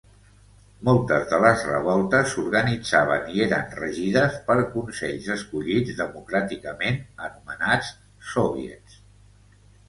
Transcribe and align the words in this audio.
Moltes 0.87 1.25
de 1.33 1.39
les 1.41 1.65
revoltes 1.71 2.31
s'organitzaven 2.31 3.27
i 3.33 3.43
eren 3.45 3.67
regides 3.81 4.39
per 4.47 4.55
consells 4.77 5.29
escollits 5.35 6.01
democràticament 6.01 6.99
anomenats 7.29 7.93
soviets. 8.33 8.99